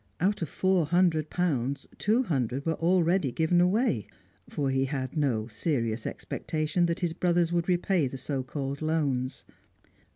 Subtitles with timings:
[0.19, 4.07] Out of four hundred pounds, two hundred were already given away
[4.49, 9.45] for he had no serious expectation that his brothers would repay the so called loans.